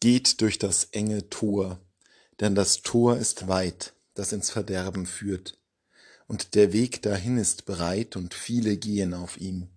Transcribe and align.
Geht 0.00 0.40
durch 0.40 0.58
das 0.58 0.84
enge 0.92 1.28
Tor, 1.28 1.78
denn 2.40 2.54
das 2.54 2.80
Tor 2.80 3.18
ist 3.18 3.48
weit, 3.48 3.92
das 4.14 4.32
ins 4.32 4.50
Verderben 4.50 5.04
führt, 5.06 5.58
und 6.26 6.54
der 6.54 6.72
Weg 6.72 7.02
dahin 7.02 7.36
ist 7.36 7.66
breit, 7.66 8.16
und 8.16 8.32
viele 8.32 8.78
gehen 8.78 9.12
auf 9.12 9.38
ihm. 9.38 9.68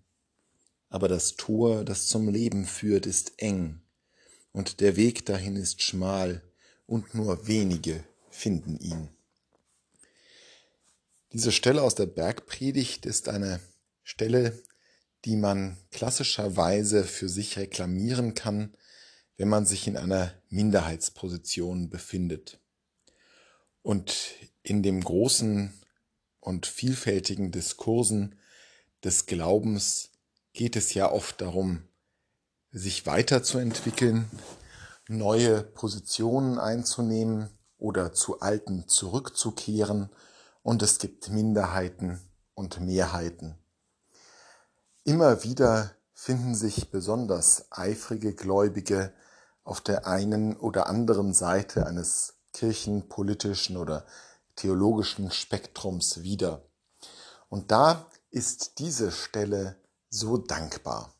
Aber 0.89 1.09
das 1.09 1.35
Tor, 1.35 1.83
das 1.83 2.07
zum 2.07 2.29
Leben 2.29 2.65
führt, 2.65 3.05
ist 3.05 3.33
eng, 3.37 3.81
und 4.53 4.79
der 4.79 4.95
Weg 4.95 5.25
dahin 5.25 5.57
ist 5.57 5.81
schmal, 5.81 6.41
und 6.85 7.13
nur 7.15 7.47
wenige 7.47 8.03
finden 8.29 8.77
ihn. 8.77 9.09
Diese 11.33 11.51
Stelle 11.51 11.81
aus 11.81 11.95
der 11.95 12.05
Bergpredigt 12.05 13.05
ist 13.05 13.27
eine 13.27 13.59
Stelle, 14.03 14.57
die 15.25 15.35
man 15.35 15.77
klassischerweise 15.91 17.03
für 17.03 17.27
sich 17.27 17.57
reklamieren 17.57 18.35
kann, 18.35 18.75
wenn 19.37 19.49
man 19.49 19.65
sich 19.65 19.87
in 19.87 19.97
einer 19.97 20.31
Minderheitsposition 20.49 21.89
befindet. 21.89 22.59
Und 23.81 24.15
in 24.61 24.83
dem 24.83 25.03
großen 25.03 25.73
und 26.39 26.65
vielfältigen 26.65 27.51
Diskursen 27.51 28.39
des 29.03 29.25
Glaubens 29.25 30.11
geht 30.53 30.75
es 30.75 30.93
ja 30.93 31.11
oft 31.11 31.41
darum, 31.41 31.83
sich 32.71 33.05
weiterzuentwickeln, 33.05 34.29
neue 35.07 35.63
Positionen 35.63 36.57
einzunehmen 36.59 37.49
oder 37.77 38.13
zu 38.13 38.39
alten 38.39 38.87
zurückzukehren 38.87 40.09
und 40.61 40.81
es 40.81 40.99
gibt 40.99 41.29
Minderheiten 41.29 42.21
und 42.53 42.79
Mehrheiten. 42.79 43.57
Immer 45.03 45.43
wieder 45.43 45.91
finden 46.13 46.55
sich 46.55 46.89
besonders 46.89 47.67
eifrige 47.71 48.33
Gläubige 48.33 49.13
auf 49.63 49.81
der 49.81 50.07
einen 50.07 50.55
oder 50.57 50.87
anderen 50.87 51.33
Seite 51.33 51.85
eines 51.85 52.35
kirchenpolitischen 52.53 53.77
oder 53.77 54.05
theologischen 54.55 55.31
Spektrums 55.31 56.21
wieder. 56.21 56.61
Und 57.49 57.71
da 57.71 58.05
ist 58.29 58.79
diese 58.79 59.11
Stelle 59.11 59.77
so 60.09 60.37
dankbar. 60.37 61.13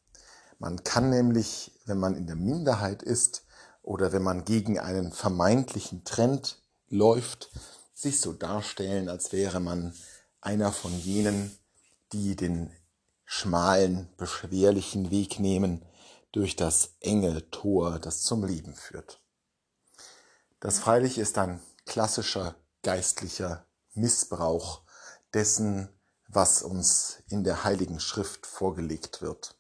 Man 0.60 0.84
kann 0.84 1.10
nämlich, 1.10 1.72
wenn 1.86 1.98
man 2.00 2.16
in 2.16 2.28
der 2.28 2.36
Minderheit 2.36 3.04
ist 3.04 3.44
oder 3.82 4.12
wenn 4.12 4.24
man 4.24 4.46
gegen 4.46 4.80
einen 4.80 5.12
vermeintlichen 5.12 6.04
Trend 6.04 6.62
läuft, 6.88 7.50
sich 7.94 8.20
so 8.20 8.34
darstellen, 8.34 9.10
als 9.10 9.32
wäre 9.32 9.60
man 9.60 9.94
einer 10.42 10.72
von 10.72 10.98
jenen, 11.00 11.58
die 12.12 12.36
den 12.36 12.72
schmalen, 13.26 14.10
beschwerlichen 14.18 15.10
Weg 15.10 15.40
nehmen 15.40 15.84
durch 16.34 16.58
das 16.58 16.96
enge 17.00 17.50
Tor, 17.52 18.00
das 18.00 18.24
zum 18.24 18.44
Leben 18.44 18.76
führt. 18.76 19.22
Das 20.60 20.80
freilich 20.80 21.18
ist 21.18 21.38
ein 21.38 21.62
klassischer 21.86 22.56
geistlicher 22.82 23.66
Missbrauch 23.94 24.82
dessen, 25.34 25.90
was 26.28 26.64
uns 26.64 27.20
in 27.28 27.44
der 27.44 27.64
Heiligen 27.64 28.00
Schrift 28.00 28.46
vorgelegt 28.46 29.22
wird. 29.22 29.56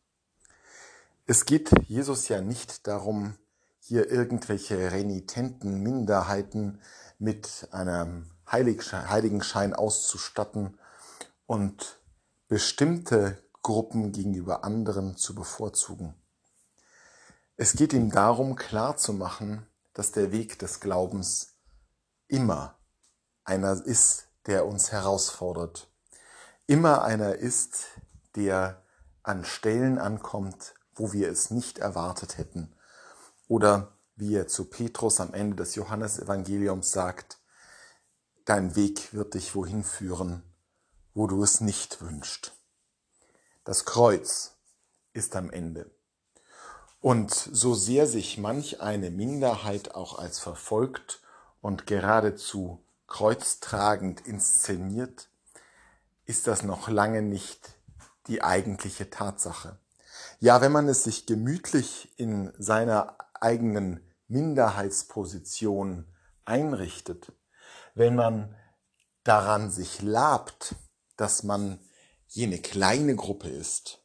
Es 1.25 1.45
geht 1.45 1.69
Jesus 1.87 2.27
ja 2.27 2.41
nicht 2.41 2.87
darum, 2.87 3.37
hier 3.79 4.09
irgendwelche 4.09 4.91
renitenten 4.91 5.81
Minderheiten 5.81 6.81
mit 7.19 7.67
einem 7.71 8.31
Heiligenschein 8.51 9.73
auszustatten 9.73 10.79
und 11.45 11.99
bestimmte 12.47 13.41
Gruppen 13.61 14.11
gegenüber 14.11 14.63
anderen 14.63 15.15
zu 15.15 15.35
bevorzugen. 15.35 16.15
Es 17.55 17.73
geht 17.73 17.93
ihm 17.93 18.09
darum, 18.09 18.55
klarzumachen, 18.55 19.67
dass 19.93 20.11
der 20.11 20.31
Weg 20.31 20.57
des 20.57 20.79
Glaubens 20.79 21.55
immer 22.27 22.79
einer 23.43 23.73
ist, 23.85 24.27
der 24.47 24.65
uns 24.65 24.91
herausfordert. 24.91 25.87
Immer 26.65 27.03
einer 27.03 27.35
ist, 27.35 27.85
der 28.35 28.81
an 29.21 29.45
Stellen 29.45 29.99
ankommt, 29.99 30.73
wo 30.95 31.13
wir 31.13 31.29
es 31.29 31.51
nicht 31.51 31.77
erwartet 31.77 32.39
hätten. 32.39 32.75
Oder 33.47 33.99
wie 34.15 34.35
er 34.35 34.47
zu 34.47 34.65
Petrus 34.65 35.19
am 35.19 35.33
Ende 35.35 35.57
des 35.57 35.75
Johannesevangeliums 35.75 36.91
sagt, 36.91 37.37
dein 38.45 38.75
Weg 38.75 39.13
wird 39.13 39.35
dich 39.35 39.53
wohin 39.53 39.83
führen, 39.83 40.41
wo 41.13 41.27
du 41.27 41.43
es 41.43 41.61
nicht 41.61 42.01
wünschst. 42.01 42.53
Das 43.63 43.85
Kreuz 43.85 44.57
ist 45.13 45.35
am 45.35 45.51
Ende. 45.51 45.91
Und 47.03 47.33
so 47.33 47.73
sehr 47.73 48.07
sich 48.07 48.37
manch 48.37 48.79
eine 48.79 49.11
Minderheit 49.11 49.93
auch 49.93 50.17
als 50.17 50.39
verfolgt 50.39 51.19
und 51.59 51.85
geradezu 51.85 52.81
kreuztragend 53.07 54.25
inszeniert, 54.25 55.27
ist 56.23 56.47
das 56.47 56.63
noch 56.63 56.87
lange 56.87 57.21
nicht 57.21 57.75
die 58.27 58.41
eigentliche 58.41 59.09
Tatsache. 59.09 59.77
Ja, 60.39 60.61
wenn 60.61 60.71
man 60.71 60.87
es 60.87 61.03
sich 61.03 61.25
gemütlich 61.25 62.17
in 62.17 62.53
seiner 62.57 63.17
eigenen 63.33 63.99
Minderheitsposition 64.29 66.07
einrichtet, 66.45 67.33
wenn 67.95 68.15
man 68.15 68.55
daran 69.25 69.71
sich 69.71 70.01
labt, 70.01 70.75
dass 71.17 71.43
man 71.43 71.81
jene 72.29 72.59
kleine 72.59 73.17
Gruppe 73.17 73.49
ist, 73.49 74.02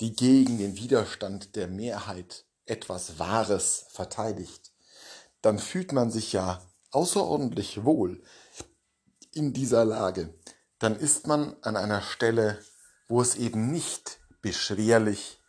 die 0.00 0.14
gegen 0.14 0.58
den 0.58 0.76
Widerstand 0.76 1.56
der 1.56 1.68
Mehrheit 1.68 2.44
etwas 2.66 3.18
Wahres 3.18 3.86
verteidigt, 3.90 4.72
dann 5.42 5.58
fühlt 5.58 5.92
man 5.92 6.10
sich 6.10 6.32
ja 6.32 6.62
außerordentlich 6.90 7.84
wohl 7.84 8.22
in 9.32 9.52
dieser 9.52 9.84
Lage. 9.84 10.34
Dann 10.78 10.96
ist 10.96 11.26
man 11.26 11.56
an 11.62 11.76
einer 11.76 12.02
Stelle, 12.02 12.58
wo 13.08 13.20
es 13.20 13.36
eben 13.36 13.70
nicht 13.70 14.20
beschwerlich, 14.42 15.40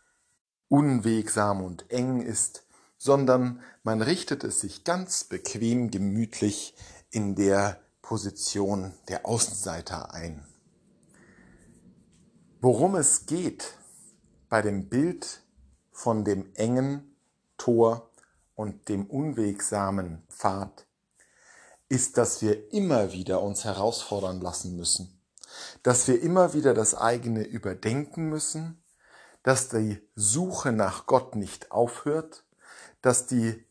unwegsam 0.68 1.62
und 1.62 1.90
eng 1.90 2.20
ist, 2.20 2.64
sondern 2.96 3.60
man 3.82 4.02
richtet 4.02 4.44
es 4.44 4.60
sich 4.60 4.84
ganz 4.84 5.24
bequem, 5.24 5.90
gemütlich 5.90 6.74
in 7.10 7.34
der 7.34 7.80
Position 8.02 8.92
der 9.08 9.26
Außenseiter 9.26 10.12
ein. 10.12 10.46
Worum 12.60 12.94
es 12.94 13.26
geht 13.26 13.74
bei 14.50 14.60
dem 14.60 14.88
Bild 14.88 15.42
von 15.92 16.24
dem 16.24 16.52
engen 16.54 17.16
Tor 17.56 18.10
und 18.54 18.88
dem 18.90 19.06
unwegsamen 19.06 20.22
Pfad, 20.28 20.86
ist, 21.88 22.18
dass 22.18 22.42
wir 22.42 22.72
immer 22.72 23.12
wieder 23.12 23.42
uns 23.42 23.64
herausfordern 23.64 24.40
lassen 24.40 24.76
müssen, 24.76 25.20
dass 25.82 26.06
wir 26.08 26.20
immer 26.20 26.52
wieder 26.52 26.74
das 26.74 26.94
eigene 26.94 27.44
überdenken 27.44 28.28
müssen, 28.28 28.82
dass 29.42 29.68
die 29.68 30.00
Suche 30.14 30.72
nach 30.72 31.06
Gott 31.06 31.36
nicht 31.36 31.72
aufhört, 31.72 32.44
dass 33.02 33.26
die, 33.26 33.64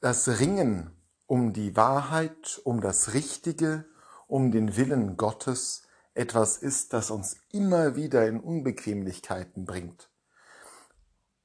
das 0.00 0.40
Ringen 0.40 0.90
um 1.26 1.52
die 1.52 1.76
Wahrheit, 1.76 2.60
um 2.64 2.80
das 2.80 3.12
Richtige, 3.12 3.84
um 4.26 4.50
den 4.50 4.76
Willen 4.76 5.16
Gottes 5.16 5.82
etwas 6.18 6.56
ist, 6.56 6.92
das 6.92 7.10
uns 7.10 7.36
immer 7.52 7.94
wieder 7.94 8.26
in 8.26 8.40
Unbequemlichkeiten 8.40 9.64
bringt. 9.64 10.10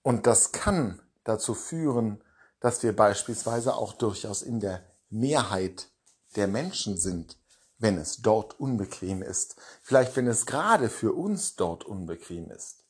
Und 0.01 0.25
das 0.25 0.51
kann 0.51 0.99
dazu 1.23 1.53
führen, 1.53 2.23
dass 2.59 2.81
wir 2.81 2.95
beispielsweise 2.95 3.75
auch 3.75 3.93
durchaus 3.93 4.41
in 4.41 4.59
der 4.59 4.83
Mehrheit 5.09 5.89
der 6.35 6.47
Menschen 6.47 6.97
sind, 6.97 7.37
wenn 7.77 7.99
es 7.99 8.17
dort 8.17 8.59
unbequem 8.59 9.21
ist. 9.21 9.55
Vielleicht 9.83 10.15
wenn 10.15 10.27
es 10.27 10.47
gerade 10.47 10.89
für 10.89 11.13
uns 11.13 11.55
dort 11.55 11.83
unbequem 11.83 12.49
ist. 12.49 12.83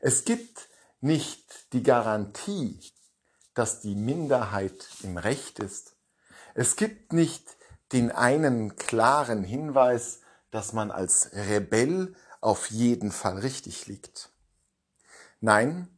Es 0.00 0.24
gibt 0.24 0.68
nicht 1.00 1.72
die 1.74 1.82
Garantie, 1.82 2.80
dass 3.52 3.80
die 3.80 3.94
Minderheit 3.94 4.88
im 5.02 5.18
Recht 5.18 5.58
ist. 5.58 5.96
Es 6.54 6.76
gibt 6.76 7.12
nicht 7.12 7.58
den 7.92 8.10
einen 8.10 8.76
klaren 8.76 9.44
Hinweis, 9.44 10.20
dass 10.50 10.72
man 10.72 10.90
als 10.90 11.30
Rebell 11.32 12.14
auf 12.40 12.70
jeden 12.70 13.12
Fall 13.12 13.38
richtig 13.38 13.86
liegt. 13.86 14.30
Nein, 15.40 15.88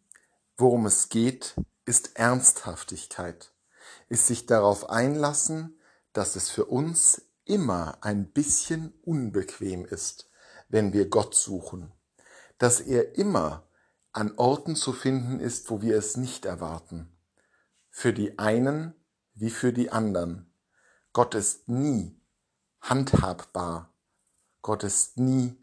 worum 0.56 0.86
es 0.86 1.08
geht, 1.08 1.54
ist 1.84 2.16
Ernsthaftigkeit, 2.16 3.52
ist 4.08 4.26
sich 4.26 4.46
darauf 4.46 4.90
einlassen, 4.90 5.78
dass 6.12 6.36
es 6.36 6.50
für 6.50 6.66
uns 6.66 7.22
immer 7.44 7.98
ein 8.02 8.32
bisschen 8.32 8.92
unbequem 9.02 9.84
ist, 9.84 10.30
wenn 10.68 10.92
wir 10.92 11.08
Gott 11.08 11.34
suchen, 11.34 11.92
dass 12.58 12.80
er 12.80 13.16
immer 13.16 13.66
an 14.12 14.36
Orten 14.36 14.76
zu 14.76 14.92
finden 14.92 15.40
ist, 15.40 15.70
wo 15.70 15.82
wir 15.82 15.96
es 15.96 16.16
nicht 16.16 16.44
erwarten, 16.44 17.16
für 17.90 18.12
die 18.12 18.38
einen 18.38 18.94
wie 19.34 19.50
für 19.50 19.72
die 19.72 19.90
anderen. 19.90 20.52
Gott 21.12 21.34
ist 21.34 21.68
nie 21.68 22.20
handhabbar 22.80 23.91
Gott 24.62 24.84
ist 24.84 25.18
nie 25.18 25.56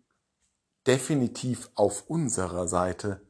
definitiv 0.86 1.72
auf 1.76 2.10
unserer 2.10 2.68
Seite, 2.68 3.26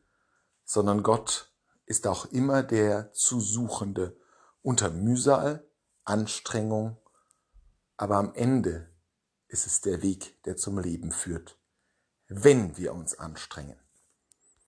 sondern 0.65 1.03
Gott 1.03 1.53
ist 1.85 2.07
auch 2.07 2.25
immer 2.25 2.63
der 2.63 3.11
zu 3.13 3.39
Suchende 3.39 4.19
unter 4.61 4.89
Mühsal, 4.89 5.67
Anstrengung, 6.03 6.97
aber 7.97 8.17
am 8.17 8.33
Ende 8.33 8.89
ist 9.47 9.65
es 9.65 9.81
der 9.81 10.01
Weg, 10.01 10.41
der 10.43 10.57
zum 10.57 10.79
Leben 10.79 11.11
führt, 11.11 11.59
wenn 12.27 12.77
wir 12.77 12.93
uns 12.93 13.17
anstrengen. 13.17 13.79